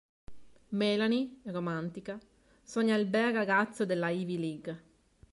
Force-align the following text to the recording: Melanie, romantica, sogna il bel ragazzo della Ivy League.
Melanie, 0.69 1.29
romantica, 1.43 2.19
sogna 2.63 2.95
il 2.95 3.05
bel 3.05 3.31
ragazzo 3.31 3.85
della 3.85 4.09
Ivy 4.09 4.39
League. 4.39 4.81